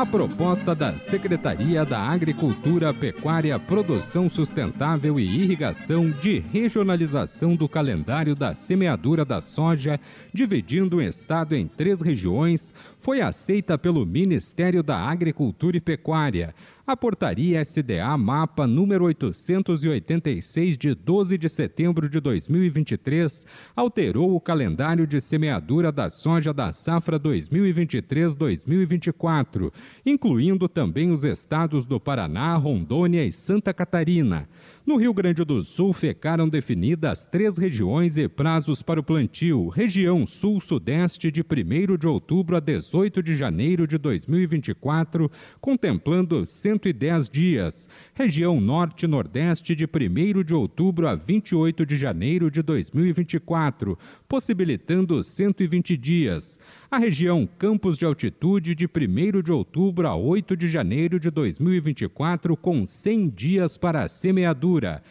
A 0.00 0.06
proposta 0.06 0.74
da 0.74 0.94
Secretaria 0.94 1.84
da 1.84 2.00
Agricultura, 2.00 2.94
Pecuária, 2.94 3.58
Produção 3.58 4.30
Sustentável 4.30 5.20
e 5.20 5.24
Irrigação 5.24 6.10
de 6.10 6.38
regionalização 6.38 7.54
do 7.54 7.68
calendário 7.68 8.34
da 8.34 8.54
semeadura 8.54 9.26
da 9.26 9.42
soja, 9.42 10.00
dividindo 10.32 10.96
o 10.96 11.02
estado 11.02 11.54
em 11.54 11.68
três 11.68 12.00
regiões, 12.00 12.72
foi 12.98 13.20
aceita 13.20 13.76
pelo 13.76 14.06
Ministério 14.06 14.82
da 14.82 14.96
Agricultura 14.96 15.76
e 15.76 15.80
Pecuária. 15.82 16.54
A 16.90 16.96
portaria 16.96 17.64
SDA 17.64 18.18
Mapa 18.18 18.66
número 18.66 19.04
886 19.04 20.76
de 20.76 20.92
12 20.92 21.38
de 21.38 21.48
setembro 21.48 22.08
de 22.08 22.18
2023 22.18 23.46
alterou 23.76 24.34
o 24.34 24.40
calendário 24.40 25.06
de 25.06 25.20
semeadura 25.20 25.92
da 25.92 26.10
soja 26.10 26.52
da 26.52 26.72
safra 26.72 27.20
2023-2024, 27.20 29.72
incluindo 30.04 30.68
também 30.68 31.12
os 31.12 31.22
estados 31.22 31.86
do 31.86 32.00
Paraná, 32.00 32.56
Rondônia 32.56 33.24
e 33.24 33.30
Santa 33.30 33.72
Catarina. 33.72 34.48
No 34.86 34.96
Rio 34.96 35.12
Grande 35.12 35.44
do 35.44 35.62
Sul 35.62 35.92
ficaram 35.92 36.48
definidas 36.48 37.26
três 37.26 37.58
regiões 37.58 38.16
e 38.16 38.26
prazos 38.26 38.82
para 38.82 38.98
o 38.98 39.02
plantio: 39.02 39.68
região 39.68 40.26
Sul-Sudeste 40.26 41.30
de 41.30 41.42
1 41.42 41.98
de 41.98 42.08
outubro 42.08 42.56
a 42.56 42.60
18 42.60 43.22
de 43.22 43.36
janeiro 43.36 43.86
de 43.86 43.98
2024, 43.98 45.30
contemplando 45.60 46.46
110 46.46 47.28
dias; 47.28 47.90
região 48.14 48.58
Norte-Nordeste 48.58 49.76
de 49.76 49.84
1 49.84 50.42
de 50.42 50.54
outubro 50.54 51.06
a 51.06 51.14
28 51.14 51.84
de 51.84 51.96
janeiro 51.98 52.50
de 52.50 52.62
2024, 52.62 53.98
possibilitando 54.30 55.20
120 55.24 55.96
dias; 55.96 56.56
a 56.88 56.98
região 56.98 57.48
Campos 57.58 57.98
de 57.98 58.06
Altitude 58.06 58.76
de 58.76 58.86
1 58.86 59.42
de 59.42 59.50
outubro 59.50 60.06
a 60.06 60.14
8 60.14 60.56
de 60.56 60.68
janeiro 60.68 61.18
de 61.18 61.28
2024, 61.32 62.56
com 62.56 62.86
100 62.86 63.28
dias 63.28 63.76
para 63.76 64.04
a 64.04 64.08
semeadura 64.08 65.02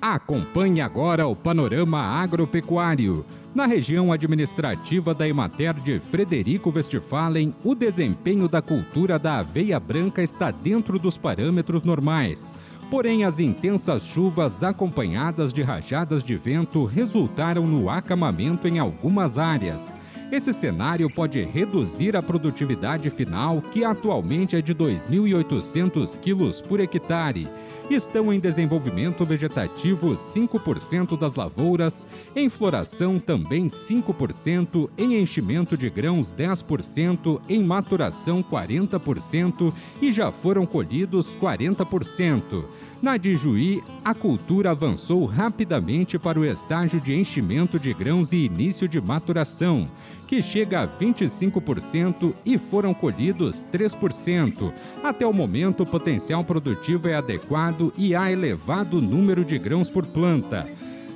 Acompanhe 0.00 0.80
agora 0.80 1.26
o 1.26 1.36
panorama 1.36 2.00
agropecuário. 2.00 3.26
Na 3.54 3.66
região 3.66 4.10
administrativa 4.10 5.12
da 5.12 5.28
Emater 5.28 5.74
de 5.74 5.98
Frederico 5.98 6.72
Westphalen, 6.74 7.54
o 7.62 7.74
desempenho 7.74 8.48
da 8.48 8.62
cultura 8.62 9.18
da 9.18 9.40
aveia 9.40 9.78
branca 9.78 10.22
está 10.22 10.50
dentro 10.50 10.98
dos 10.98 11.18
parâmetros 11.18 11.82
normais. 11.82 12.54
Porém, 12.90 13.22
as 13.22 13.38
intensas 13.38 14.06
chuvas 14.06 14.62
acompanhadas 14.62 15.52
de 15.52 15.62
rajadas 15.62 16.24
de 16.24 16.36
vento 16.36 16.86
resultaram 16.86 17.66
no 17.66 17.90
acamamento 17.90 18.66
em 18.66 18.78
algumas 18.78 19.36
áreas. 19.36 19.96
Esse 20.30 20.52
cenário 20.52 21.08
pode 21.08 21.40
reduzir 21.42 22.14
a 22.14 22.22
produtividade 22.22 23.08
final, 23.08 23.62
que 23.62 23.82
atualmente 23.82 24.56
é 24.56 24.60
de 24.60 24.74
2.800 24.74 26.20
quilos 26.20 26.60
por 26.60 26.80
hectare. 26.80 27.48
Estão 27.88 28.30
em 28.30 28.38
desenvolvimento 28.38 29.24
vegetativo 29.24 30.14
5% 30.14 31.18
das 31.18 31.34
lavouras, 31.34 32.06
em 32.36 32.50
floração 32.50 33.18
também 33.18 33.66
5%, 33.66 34.90
em 34.98 35.18
enchimento 35.18 35.78
de 35.78 35.88
grãos 35.88 36.30
10%, 36.30 37.40
em 37.48 37.64
maturação 37.64 38.42
40% 38.42 39.72
e 40.02 40.12
já 40.12 40.30
foram 40.30 40.66
colhidos 40.66 41.34
40%. 41.38 42.64
Na 43.00 43.16
de 43.16 43.36
Juí, 43.36 43.80
a 44.04 44.12
cultura 44.12 44.72
avançou 44.72 45.24
rapidamente 45.24 46.18
para 46.18 46.38
o 46.38 46.44
estágio 46.44 47.00
de 47.00 47.14
enchimento 47.14 47.78
de 47.78 47.94
grãos 47.94 48.32
e 48.32 48.38
início 48.38 48.88
de 48.88 49.00
maturação, 49.00 49.88
que 50.26 50.42
chega 50.42 50.82
a 50.82 50.88
25% 50.88 52.34
e 52.44 52.58
foram 52.58 52.92
colhidos 52.92 53.68
3%. 53.72 54.72
Até 55.02 55.24
o 55.24 55.32
momento, 55.32 55.84
o 55.84 55.86
potencial 55.86 56.42
produtivo 56.42 57.06
é 57.06 57.14
adequado 57.14 57.92
e 57.96 58.16
há 58.16 58.32
elevado 58.32 59.00
número 59.00 59.44
de 59.44 59.58
grãos 59.58 59.88
por 59.88 60.04
planta. 60.04 60.66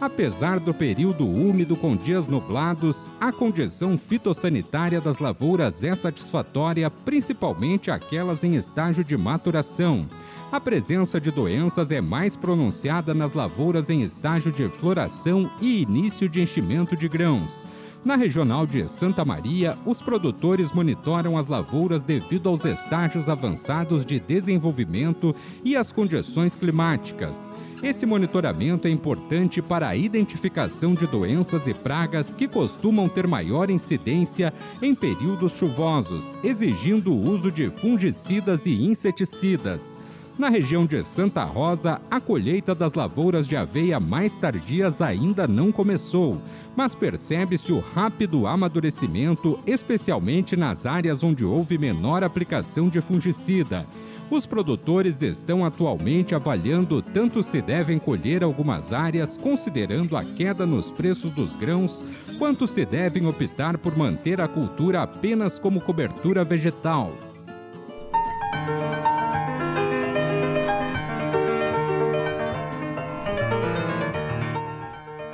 Apesar 0.00 0.60
do 0.60 0.72
período 0.72 1.26
úmido 1.26 1.74
com 1.74 1.96
dias 1.96 2.28
nublados, 2.28 3.10
a 3.20 3.32
condição 3.32 3.98
fitossanitária 3.98 5.00
das 5.00 5.18
lavouras 5.18 5.82
é 5.82 5.94
satisfatória, 5.96 6.88
principalmente 6.90 7.90
aquelas 7.90 8.44
em 8.44 8.54
estágio 8.54 9.02
de 9.02 9.16
maturação 9.16 10.06
a 10.52 10.60
presença 10.60 11.18
de 11.18 11.30
doenças 11.30 11.90
é 11.90 12.02
mais 12.02 12.36
pronunciada 12.36 13.14
nas 13.14 13.32
lavouras 13.32 13.88
em 13.88 14.02
estágio 14.02 14.52
de 14.52 14.68
floração 14.68 15.50
e 15.62 15.80
início 15.80 16.28
de 16.28 16.42
enchimento 16.42 16.94
de 16.94 17.08
grãos. 17.08 17.66
Na 18.04 18.16
regional 18.16 18.66
de 18.66 18.86
Santa 18.86 19.24
Maria, 19.24 19.78
os 19.86 20.02
produtores 20.02 20.70
monitoram 20.70 21.38
as 21.38 21.46
lavouras 21.46 22.02
devido 22.02 22.50
aos 22.50 22.66
estágios 22.66 23.30
avançados 23.30 24.04
de 24.04 24.20
desenvolvimento 24.20 25.34
e 25.64 25.74
às 25.74 25.90
condições 25.90 26.54
climáticas. 26.54 27.50
Esse 27.82 28.04
monitoramento 28.04 28.86
é 28.86 28.90
importante 28.90 29.62
para 29.62 29.88
a 29.88 29.96
identificação 29.96 30.92
de 30.92 31.06
doenças 31.06 31.66
e 31.66 31.72
pragas 31.72 32.34
que 32.34 32.46
costumam 32.46 33.08
ter 33.08 33.26
maior 33.26 33.70
incidência 33.70 34.52
em 34.82 34.94
períodos 34.94 35.52
chuvosos, 35.52 36.36
exigindo 36.44 37.10
o 37.10 37.20
uso 37.26 37.50
de 37.50 37.70
fungicidas 37.70 38.66
e 38.66 38.84
inseticidas. 38.84 39.98
Na 40.42 40.48
região 40.48 40.84
de 40.84 41.04
Santa 41.04 41.44
Rosa, 41.44 42.00
a 42.10 42.20
colheita 42.20 42.74
das 42.74 42.94
lavouras 42.94 43.46
de 43.46 43.54
aveia 43.54 44.00
mais 44.00 44.36
tardias 44.36 45.00
ainda 45.00 45.46
não 45.46 45.70
começou, 45.70 46.42
mas 46.74 46.96
percebe-se 46.96 47.72
o 47.72 47.78
rápido 47.78 48.44
amadurecimento, 48.48 49.56
especialmente 49.64 50.56
nas 50.56 50.84
áreas 50.84 51.22
onde 51.22 51.44
houve 51.44 51.78
menor 51.78 52.24
aplicação 52.24 52.88
de 52.88 53.00
fungicida. 53.00 53.86
Os 54.28 54.44
produtores 54.44 55.22
estão 55.22 55.64
atualmente 55.64 56.34
avaliando 56.34 57.00
tanto 57.00 57.40
se 57.40 57.62
devem 57.62 58.00
colher 58.00 58.42
algumas 58.42 58.92
áreas, 58.92 59.38
considerando 59.38 60.16
a 60.16 60.24
queda 60.24 60.66
nos 60.66 60.90
preços 60.90 61.30
dos 61.30 61.54
grãos, 61.54 62.04
quanto 62.36 62.66
se 62.66 62.84
devem 62.84 63.28
optar 63.28 63.78
por 63.78 63.96
manter 63.96 64.40
a 64.40 64.48
cultura 64.48 65.02
apenas 65.02 65.56
como 65.56 65.80
cobertura 65.80 66.42
vegetal. 66.42 67.12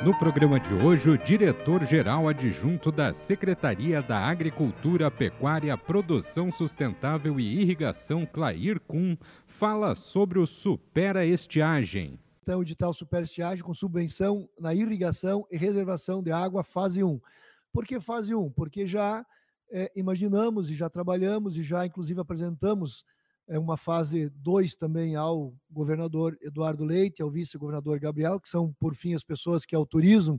No 0.09 0.19
programa 0.19 0.59
de 0.59 0.73
hoje, 0.73 1.11
o 1.11 1.19
diretor-geral 1.19 2.27
adjunto 2.27 2.91
da 2.91 3.13
Secretaria 3.13 4.01
da 4.01 4.19
Agricultura, 4.19 5.11
Pecuária, 5.11 5.77
Produção 5.77 6.51
Sustentável 6.51 7.39
e 7.39 7.61
Irrigação, 7.61 8.25
Clair 8.25 8.81
Kuhn, 8.81 9.19
fala 9.47 9.95
sobre 9.95 10.39
o 10.39 10.47
Supera 10.47 11.27
Estiagem. 11.27 12.19
Então, 12.43 12.61
o 12.61 12.63
edital 12.63 12.95
Supera 12.95 13.25
Estiagem 13.25 13.63
com 13.63 13.75
subvenção 13.75 14.49
na 14.59 14.75
irrigação 14.75 15.47
e 15.51 15.59
reservação 15.59 16.23
de 16.23 16.33
água, 16.33 16.65
fase 16.65 17.05
1. 17.05 17.21
Por 17.71 17.85
que 17.85 18.01
fase 18.01 18.35
1? 18.35 18.51
Porque 18.53 18.87
já 18.87 19.27
é, 19.71 19.93
imaginamos 19.95 20.71
e 20.71 20.75
já 20.75 20.89
trabalhamos 20.89 21.59
e 21.59 21.63
já, 21.63 21.85
inclusive, 21.85 22.19
apresentamos 22.19 23.05
é 23.49 23.59
uma 23.59 23.77
fase 23.77 24.29
2 24.29 24.77
também 24.77 25.17
ao 25.17 25.55
governador 25.71 26.39
Eduardo 26.43 26.85
Leite, 26.85 27.23
ao 27.23 27.31
vice-governador 27.31 27.99
Gabriel, 27.99 28.39
que 28.39 28.49
são, 28.49 28.73
por 28.79 28.95
fim, 28.95 29.15
as 29.15 29.25
pessoas 29.25 29.65
que 29.65 29.75
autorizam 29.75 30.39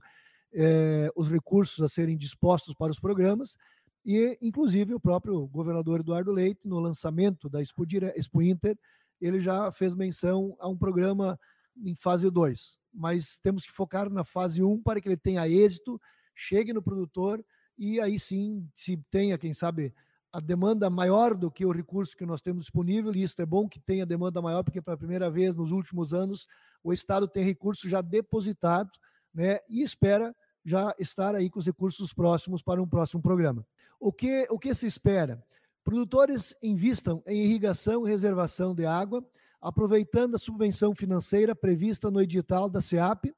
é, 0.54 1.10
os 1.16 1.30
recursos 1.30 1.82
a 1.82 1.90
serem 1.90 2.16
dispostos 2.16 2.74
para 2.76 2.92
os 2.92 3.00
programas, 3.00 3.58
e, 4.06 4.38
inclusive, 4.42 4.94
o 4.94 5.00
próprio 5.00 5.46
governador 5.48 6.00
Eduardo 6.00 6.32
Leite, 6.32 6.68
no 6.68 6.80
lançamento 6.80 7.50
da 7.50 7.62
Expo, 7.62 7.84
Expo 8.16 8.42
Inter, 8.42 8.78
ele 9.20 9.40
já 9.40 9.72
fez 9.72 9.96
menção 9.96 10.56
a 10.60 10.70
um 10.70 10.78
programa 10.78 11.38
em 11.84 11.96
fase 11.96 12.30
2, 12.30 12.78
mas 12.94 13.40
temos 13.40 13.66
que 13.66 13.72
focar 13.72 14.10
na 14.10 14.24
fase 14.24 14.64
1 14.64 14.72
um 14.72 14.82
para 14.82 15.02
que 15.02 15.08
ele 15.08 15.18
tenha 15.18 15.48
êxito, 15.50 16.00
chegue 16.36 16.74
no 16.74 16.82
produtor 16.82 17.44
e 17.78 18.00
aí 18.00 18.20
sim 18.20 18.68
se 18.74 18.98
tenha, 19.10 19.38
quem 19.38 19.54
sabe, 19.54 19.94
a 20.32 20.40
demanda 20.40 20.90
maior 20.90 21.36
do 21.36 21.50
que 21.50 21.66
o 21.66 21.72
recurso 21.72 22.16
que 22.16 22.26
nós 22.26 22.42
temos 22.42 22.66
disponível, 22.66 23.14
e 23.16 23.24
isso 23.24 23.42
é 23.42 23.46
bom 23.46 23.68
que 23.68 23.80
tenha 23.80 24.06
demanda 24.06 24.42
maior, 24.42 24.64
porque 24.64 24.82
pela 24.82 24.98
primeira 24.98 25.30
vez 25.30 25.56
nos 25.56 25.72
últimos 25.72 26.14
anos 26.14 26.48
o 26.84 26.94
Estado 26.94 27.28
tem 27.28 27.44
recurso 27.44 27.90
já 27.90 28.02
depositado 28.02 28.92
né, 29.34 29.60
e 29.68 29.82
espera 29.82 30.36
já 30.64 30.94
estar 31.00 31.34
aí 31.36 31.50
com 31.50 31.60
os 31.60 31.66
recursos 31.66 32.14
próximos 32.14 32.62
para 32.62 32.82
um 32.82 32.88
próximo 32.88 33.22
programa. 33.22 33.66
O 34.00 34.14
que, 34.14 34.48
o 34.50 34.60
que 34.60 34.74
se 34.74 34.86
espera? 34.86 35.44
Produtores 35.84 36.56
invistam 36.62 37.24
em 37.26 37.46
irrigação 37.46 38.06
e 38.06 38.12
reservação 38.12 38.76
de 38.76 38.86
água, 38.86 39.26
aproveitando 39.62 40.36
a 40.36 40.40
subvenção 40.40 40.94
financeira 40.94 41.56
prevista 41.56 42.12
no 42.12 42.22
edital 42.22 42.70
da 42.70 42.82
SEAP, 42.82 43.34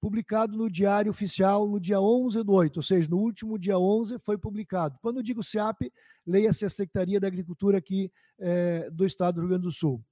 publicado 0.00 0.56
no 0.56 0.70
Diário 0.70 1.10
Oficial 1.10 1.68
no 1.68 1.80
dia 1.80 2.00
11 2.00 2.42
do 2.42 2.52
8, 2.52 2.76
ou 2.76 2.82
seja, 2.82 3.08
no 3.08 3.18
último 3.18 3.58
dia 3.58 3.78
11 3.78 4.18
foi 4.18 4.38
publicado. 4.38 4.98
Quando 5.00 5.22
digo 5.22 5.42
SEAP, 5.42 5.92
leia-se 6.26 6.64
a 6.64 6.70
Secretaria 6.70 7.18
da 7.18 7.26
Agricultura 7.26 7.78
aqui 7.78 8.10
é, 8.38 8.90
do 8.90 9.04
Estado 9.04 9.36
do 9.36 9.40
Rio 9.40 9.50
Grande 9.50 9.64
do 9.64 9.72
Sul. 9.72 10.02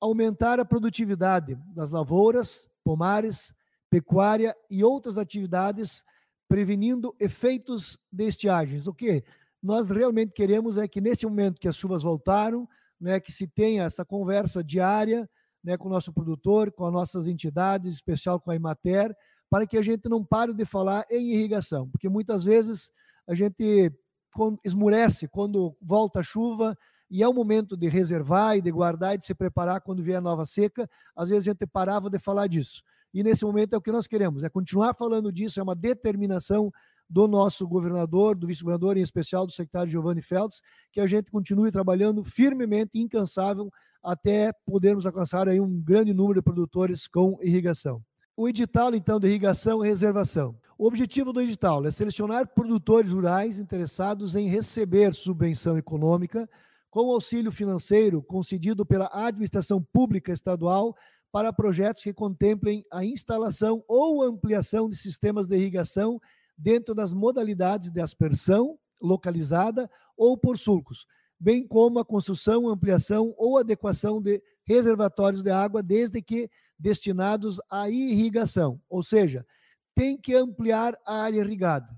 Aumentar 0.00 0.58
a 0.58 0.64
produtividade 0.64 1.56
das 1.74 1.90
lavouras, 1.90 2.68
pomares, 2.82 3.52
pecuária 3.90 4.56
e 4.70 4.82
outras 4.84 5.18
atividades, 5.18 6.04
prevenindo 6.48 7.14
efeitos 7.18 7.98
de 8.10 8.24
estiagens. 8.24 8.86
O 8.86 8.94
que 8.94 9.22
nós 9.62 9.90
realmente 9.90 10.32
queremos 10.32 10.78
é 10.78 10.88
que, 10.88 11.00
nesse 11.00 11.26
momento 11.26 11.60
que 11.60 11.68
as 11.68 11.76
chuvas 11.76 12.02
voltaram, 12.02 12.68
né, 13.00 13.18
que 13.20 13.32
se 13.32 13.46
tenha 13.46 13.84
essa 13.84 14.04
conversa 14.04 14.62
diária 14.62 15.28
né, 15.62 15.76
com 15.76 15.88
o 15.88 15.90
nosso 15.90 16.12
produtor, 16.12 16.72
com 16.72 16.86
as 16.86 16.92
nossas 16.92 17.26
entidades, 17.26 17.88
em 17.88 17.94
especial 17.94 18.40
com 18.40 18.50
a 18.50 18.56
Imater, 18.56 19.14
para 19.48 19.66
que 19.66 19.76
a 19.76 19.82
gente 19.82 20.08
não 20.08 20.24
pare 20.24 20.54
de 20.54 20.64
falar 20.64 21.04
em 21.10 21.34
irrigação, 21.34 21.88
porque 21.90 22.08
muitas 22.08 22.44
vezes 22.44 22.90
a 23.26 23.34
gente 23.34 23.92
esmurece 24.64 25.26
quando 25.28 25.76
volta 25.80 26.20
a 26.20 26.22
chuva 26.22 26.76
e 27.10 27.22
é 27.22 27.28
o 27.28 27.34
momento 27.34 27.76
de 27.76 27.88
reservar 27.88 28.56
e 28.56 28.62
de 28.62 28.70
guardar 28.70 29.14
e 29.14 29.18
de 29.18 29.26
se 29.26 29.34
preparar 29.34 29.80
quando 29.80 30.02
vier 30.02 30.18
a 30.18 30.20
nova 30.20 30.46
seca. 30.46 30.88
Às 31.16 31.28
vezes 31.28 31.48
a 31.48 31.50
gente 31.50 31.66
parava 31.66 32.08
de 32.08 32.20
falar 32.20 32.46
disso. 32.46 32.82
E 33.12 33.24
nesse 33.24 33.44
momento 33.44 33.74
é 33.74 33.76
o 33.76 33.80
que 33.80 33.90
nós 33.90 34.06
queremos, 34.06 34.44
é 34.44 34.48
continuar 34.48 34.94
falando 34.94 35.32
disso, 35.32 35.58
é 35.58 35.62
uma 35.62 35.74
determinação 35.74 36.70
do 37.10 37.26
nosso 37.26 37.66
governador, 37.66 38.36
do 38.36 38.46
vice-governador, 38.46 38.96
em 38.96 39.02
especial 39.02 39.44
do 39.44 39.52
secretário 39.52 39.90
Giovanni 39.90 40.22
Feltz, 40.22 40.62
que 40.92 41.00
a 41.00 41.06
gente 41.06 41.30
continue 41.30 41.72
trabalhando 41.72 42.22
firmemente, 42.22 43.00
incansável, 43.00 43.68
até 44.00 44.52
podermos 44.64 45.04
alcançar 45.04 45.48
aí 45.48 45.60
um 45.60 45.82
grande 45.82 46.14
número 46.14 46.40
de 46.40 46.44
produtores 46.44 47.08
com 47.08 47.36
irrigação. 47.42 48.00
O 48.36 48.48
edital, 48.48 48.94
então, 48.94 49.18
de 49.18 49.26
irrigação 49.26 49.84
e 49.84 49.88
reservação. 49.88 50.56
O 50.78 50.86
objetivo 50.86 51.32
do 51.32 51.42
edital 51.42 51.84
é 51.84 51.90
selecionar 51.90 52.54
produtores 52.54 53.10
rurais 53.10 53.58
interessados 53.58 54.34
em 54.34 54.48
receber 54.48 55.12
subvenção 55.12 55.76
econômica 55.76 56.48
com 56.88 57.10
auxílio 57.10 57.52
financeiro 57.52 58.22
concedido 58.22 58.86
pela 58.86 59.10
administração 59.12 59.82
pública 59.92 60.32
estadual 60.32 60.96
para 61.30 61.52
projetos 61.52 62.02
que 62.02 62.12
contemplem 62.12 62.84
a 62.90 63.04
instalação 63.04 63.84
ou 63.86 64.22
ampliação 64.22 64.88
de 64.88 64.96
sistemas 64.96 65.46
de 65.46 65.56
irrigação 65.56 66.20
dentro 66.60 66.94
das 66.94 67.12
modalidades 67.12 67.90
de 67.90 68.00
aspersão 68.00 68.78
localizada 69.00 69.90
ou 70.16 70.36
por 70.36 70.58
sulcos, 70.58 71.06
bem 71.38 71.66
como 71.66 71.98
a 71.98 72.04
construção, 72.04 72.68
ampliação 72.68 73.34
ou 73.38 73.56
adequação 73.56 74.20
de 74.20 74.42
reservatórios 74.64 75.42
de 75.42 75.50
água, 75.50 75.82
desde 75.82 76.20
que 76.20 76.50
destinados 76.78 77.60
à 77.70 77.88
irrigação, 77.88 78.80
ou 78.88 79.02
seja, 79.02 79.44
tem 79.94 80.16
que 80.16 80.34
ampliar 80.34 80.94
a 81.06 81.22
área 81.22 81.40
irrigada. 81.40 81.90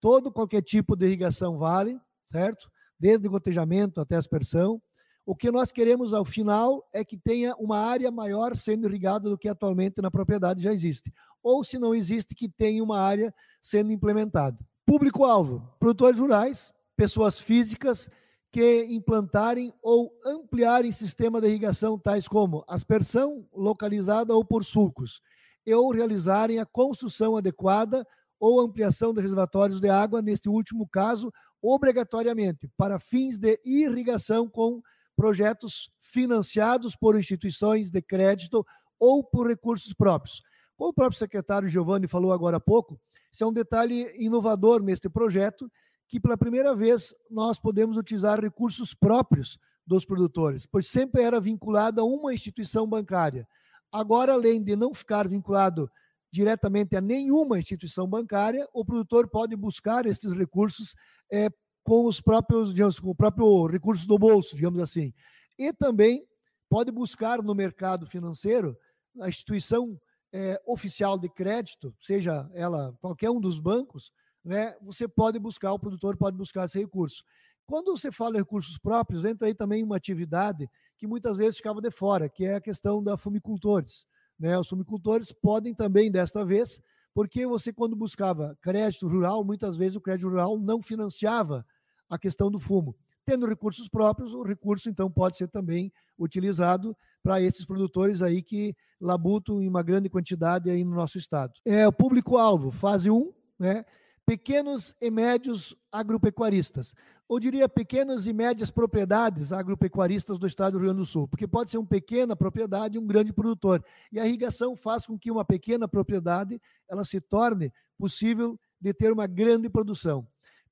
Todo 0.00 0.32
qualquer 0.32 0.62
tipo 0.62 0.96
de 0.96 1.06
irrigação 1.06 1.58
vale, 1.58 1.98
certo? 2.26 2.70
Desde 2.98 3.28
gotejamento 3.28 4.00
até 4.00 4.16
aspersão. 4.16 4.80
O 5.28 5.36
que 5.36 5.50
nós 5.50 5.70
queremos 5.70 6.14
ao 6.14 6.24
final 6.24 6.88
é 6.90 7.04
que 7.04 7.14
tenha 7.14 7.54
uma 7.56 7.78
área 7.78 8.10
maior 8.10 8.56
sendo 8.56 8.88
irrigada 8.88 9.28
do 9.28 9.36
que 9.36 9.46
atualmente 9.46 10.00
na 10.00 10.10
propriedade 10.10 10.62
já 10.62 10.72
existe. 10.72 11.12
Ou, 11.42 11.62
se 11.62 11.78
não 11.78 11.94
existe, 11.94 12.34
que 12.34 12.48
tenha 12.48 12.82
uma 12.82 12.98
área 12.98 13.30
sendo 13.60 13.92
implementada. 13.92 14.58
Público-alvo: 14.86 15.70
produtores 15.78 16.18
rurais, 16.18 16.72
pessoas 16.96 17.38
físicas 17.38 18.08
que 18.50 18.86
implantarem 18.86 19.70
ou 19.82 20.10
ampliarem 20.24 20.90
sistema 20.90 21.42
de 21.42 21.48
irrigação 21.48 21.98
tais 21.98 22.26
como 22.26 22.64
aspersão 22.66 23.46
localizada 23.52 24.34
ou 24.34 24.42
por 24.42 24.64
sulcos, 24.64 25.20
ou 25.66 25.92
realizarem 25.92 26.58
a 26.58 26.64
construção 26.64 27.36
adequada 27.36 28.02
ou 28.40 28.62
ampliação 28.62 29.12
de 29.12 29.20
reservatórios 29.20 29.78
de 29.78 29.90
água, 29.90 30.22
neste 30.22 30.48
último 30.48 30.88
caso, 30.88 31.30
obrigatoriamente, 31.60 32.66
para 32.78 32.98
fins 32.98 33.38
de 33.38 33.60
irrigação 33.62 34.48
com 34.48 34.80
projetos 35.18 35.90
financiados 36.00 36.94
por 36.94 37.18
instituições 37.18 37.90
de 37.90 38.00
crédito 38.00 38.64
ou 39.00 39.24
por 39.24 39.48
recursos 39.48 39.92
próprios. 39.92 40.40
Como 40.76 40.90
o 40.90 40.94
próprio 40.94 41.18
secretário 41.18 41.68
Giovanni 41.68 42.06
falou 42.06 42.32
agora 42.32 42.58
há 42.58 42.60
pouco, 42.60 43.00
isso 43.32 43.42
é 43.42 43.46
um 43.48 43.52
detalhe 43.52 44.06
inovador 44.16 44.80
neste 44.80 45.10
projeto, 45.10 45.68
que 46.06 46.20
pela 46.20 46.38
primeira 46.38 46.72
vez 46.72 47.12
nós 47.28 47.58
podemos 47.58 47.96
utilizar 47.96 48.40
recursos 48.40 48.94
próprios 48.94 49.58
dos 49.84 50.04
produtores, 50.04 50.66
pois 50.66 50.86
sempre 50.86 51.22
era 51.22 51.40
vinculado 51.40 52.00
a 52.00 52.04
uma 52.04 52.32
instituição 52.32 52.86
bancária. 52.86 53.44
Agora, 53.90 54.34
além 54.34 54.62
de 54.62 54.76
não 54.76 54.94
ficar 54.94 55.26
vinculado 55.26 55.90
diretamente 56.30 56.94
a 56.94 57.00
nenhuma 57.00 57.58
instituição 57.58 58.06
bancária, 58.06 58.68
o 58.72 58.84
produtor 58.84 59.28
pode 59.28 59.56
buscar 59.56 60.06
esses 60.06 60.32
recursos 60.32 60.94
é, 61.32 61.50
com 61.88 62.04
os 62.04 62.20
próprios, 62.20 62.74
digamos, 62.74 63.00
com 63.00 63.08
o 63.08 63.14
próprio 63.14 63.66
recurso 63.66 64.06
do 64.06 64.18
bolso, 64.18 64.54
digamos 64.54 64.78
assim. 64.78 65.10
E 65.58 65.72
também 65.72 66.22
pode 66.68 66.92
buscar 66.92 67.42
no 67.42 67.54
mercado 67.54 68.04
financeiro 68.06 68.76
a 69.18 69.26
instituição 69.26 69.98
é, 70.30 70.60
oficial 70.66 71.18
de 71.18 71.30
crédito, 71.30 71.94
seja 71.98 72.46
ela 72.52 72.94
qualquer 73.00 73.30
um 73.30 73.40
dos 73.40 73.58
bancos, 73.58 74.12
né, 74.44 74.76
você 74.82 75.08
pode 75.08 75.38
buscar, 75.38 75.72
o 75.72 75.78
produtor 75.78 76.14
pode 76.14 76.36
buscar 76.36 76.66
esse 76.66 76.78
recurso. 76.78 77.24
Quando 77.66 77.96
você 77.96 78.12
fala 78.12 78.36
em 78.36 78.40
recursos 78.40 78.76
próprios, 78.76 79.24
entra 79.24 79.48
aí 79.48 79.54
também 79.54 79.82
uma 79.82 79.96
atividade 79.96 80.68
que 80.98 81.06
muitas 81.06 81.38
vezes 81.38 81.56
ficava 81.56 81.80
de 81.80 81.90
fora, 81.90 82.28
que 82.28 82.44
é 82.44 82.56
a 82.56 82.60
questão 82.60 83.02
da 83.02 83.16
fumicultores. 83.16 84.04
Né? 84.38 84.58
Os 84.58 84.68
fumicultores 84.68 85.32
podem 85.32 85.74
também, 85.74 86.10
desta 86.10 86.44
vez, 86.44 86.82
porque 87.14 87.46
você, 87.46 87.72
quando 87.72 87.96
buscava 87.96 88.56
crédito 88.60 89.08
rural, 89.08 89.42
muitas 89.42 89.74
vezes 89.74 89.96
o 89.96 90.02
crédito 90.02 90.28
rural 90.28 90.58
não 90.58 90.82
financiava 90.82 91.64
a 92.08 92.18
questão 92.18 92.50
do 92.50 92.58
fumo. 92.58 92.96
Tendo 93.24 93.46
recursos 93.46 93.88
próprios, 93.88 94.32
o 94.32 94.42
recurso 94.42 94.88
então 94.88 95.10
pode 95.10 95.36
ser 95.36 95.48
também 95.48 95.92
utilizado 96.18 96.96
para 97.22 97.42
esses 97.42 97.66
produtores 97.66 98.22
aí 98.22 98.42
que 98.42 98.74
labutam 99.00 99.62
em 99.62 99.68
uma 99.68 99.82
grande 99.82 100.08
quantidade 100.08 100.70
aí 100.70 100.82
no 100.82 100.94
nosso 100.94 101.18
estado. 101.18 101.52
É 101.64 101.86
o 101.86 101.92
público-alvo, 101.92 102.70
fase 102.70 103.10
1, 103.10 103.32
né? 103.58 103.84
Pequenos 104.24 104.94
e 105.00 105.10
médios 105.10 105.76
agropecuaristas. 105.92 106.94
Ou 107.28 107.38
diria 107.38 107.68
pequenas 107.68 108.26
e 108.26 108.32
médias 108.32 108.70
propriedades 108.70 109.52
agropecuaristas 109.52 110.38
do 110.38 110.46
estado 110.46 110.72
do 110.72 110.78
Rio 110.78 110.86
Grande 110.86 111.00
do 111.00 111.06
Sul, 111.06 111.28
porque 111.28 111.46
pode 111.46 111.70
ser 111.70 111.76
uma 111.76 111.86
pequena 111.86 112.34
propriedade 112.34 112.96
e 112.96 112.98
um 112.98 113.06
grande 113.06 113.32
produtor. 113.32 113.84
E 114.10 114.18
a 114.18 114.26
irrigação 114.26 114.74
faz 114.74 115.04
com 115.04 115.18
que 115.18 115.30
uma 115.30 115.44
pequena 115.44 115.86
propriedade 115.86 116.58
ela 116.88 117.04
se 117.04 117.20
torne 117.20 117.70
possível 117.98 118.58
de 118.80 118.94
ter 118.94 119.12
uma 119.12 119.26
grande 119.26 119.68
produção. 119.68 120.26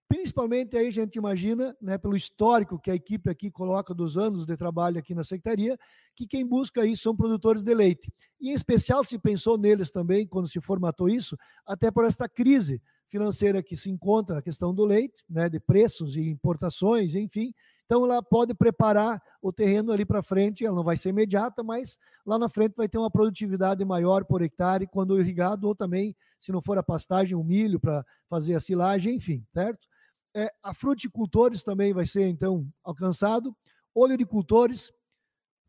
Principalmente 0.08 0.76
aí 0.76 0.86
a 0.86 0.92
gente 0.92 1.16
imagina, 1.16 1.76
né, 1.80 1.98
pelo 1.98 2.16
histórico 2.16 2.78
que 2.78 2.90
a 2.90 2.94
equipe 2.94 3.28
aqui 3.28 3.50
coloca 3.50 3.92
dos 3.92 4.16
anos 4.16 4.46
de 4.46 4.56
trabalho 4.56 4.98
aqui 4.98 5.14
na 5.14 5.24
secretaria, 5.24 5.76
que 6.14 6.26
quem 6.26 6.46
busca 6.46 6.86
isso 6.86 7.02
são 7.02 7.16
produtores 7.16 7.64
de 7.64 7.74
leite. 7.74 8.12
E 8.40 8.50
em 8.50 8.52
especial 8.52 9.02
se 9.02 9.18
pensou 9.18 9.58
neles 9.58 9.90
também 9.90 10.26
quando 10.26 10.48
se 10.48 10.60
formatou 10.60 11.08
isso, 11.08 11.36
até 11.66 11.90
por 11.90 12.04
esta 12.04 12.28
crise 12.28 12.80
financeira 13.08 13.62
que 13.62 13.76
se 13.76 13.90
encontra 13.90 14.38
a 14.38 14.42
questão 14.42 14.74
do 14.74 14.84
leite, 14.84 15.24
né, 15.28 15.48
de 15.48 15.58
preços 15.58 16.16
e 16.16 16.20
importações, 16.28 17.14
enfim. 17.14 17.52
Então 17.84 18.04
ela 18.04 18.22
pode 18.22 18.52
preparar 18.54 19.20
o 19.40 19.52
terreno 19.52 19.92
ali 19.92 20.04
para 20.04 20.22
frente, 20.22 20.64
ela 20.64 20.74
não 20.74 20.84
vai 20.84 20.96
ser 20.96 21.10
imediata, 21.10 21.62
mas 21.62 21.98
lá 22.24 22.38
na 22.38 22.48
frente 22.48 22.74
vai 22.76 22.88
ter 22.88 22.98
uma 22.98 23.10
produtividade 23.10 23.84
maior 23.84 24.24
por 24.24 24.42
hectare 24.42 24.86
quando 24.86 25.20
irrigado, 25.20 25.66
ou 25.66 25.74
também, 25.74 26.14
se 26.38 26.52
não 26.52 26.60
for 26.60 26.78
a 26.78 26.82
pastagem, 26.82 27.36
o 27.36 27.44
milho 27.44 27.78
para 27.78 28.04
fazer 28.28 28.54
a 28.54 28.60
silagem, 28.60 29.16
enfim, 29.16 29.44
certo? 29.52 29.86
É, 30.38 30.52
a 30.62 30.74
fruticultores 30.74 31.62
também 31.62 31.94
vai 31.94 32.06
ser, 32.06 32.28
então, 32.28 32.68
alcançado, 32.84 33.56
oleoricultores, 33.94 34.92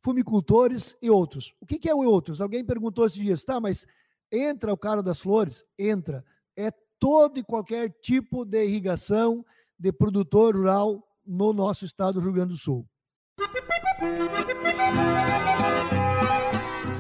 fumicultores 0.02 0.94
e 1.02 1.10
outros. 1.10 1.54
O 1.62 1.66
que, 1.66 1.80
que 1.80 1.90
é 1.90 1.96
o 1.96 2.04
outros? 2.04 2.42
Alguém 2.42 2.66
perguntou 2.66 3.06
esses 3.06 3.18
dias, 3.18 3.46
tá, 3.46 3.62
mas 3.62 3.88
entra 4.30 4.74
o 4.74 4.78
cara 4.78 5.02
das 5.02 5.22
flores? 5.22 5.64
Entra. 5.80 6.22
É 6.54 6.70
todo 7.00 7.40
e 7.40 7.44
qualquer 7.46 7.96
tipo 8.02 8.44
de 8.44 8.62
irrigação 8.66 9.46
de 9.80 9.94
produtor 9.94 10.54
rural 10.54 11.02
no 11.26 11.54
nosso 11.54 11.86
estado 11.86 12.16
do 12.16 12.20
Rio 12.20 12.34
Grande 12.34 12.52
do 12.52 12.58
Sul. 12.58 12.86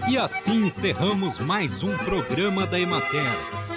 E 0.10 0.18
assim 0.18 0.68
encerramos 0.68 1.38
mais 1.38 1.84
um 1.84 1.98
programa 1.98 2.66
da 2.66 2.80
Emater. 2.80 3.77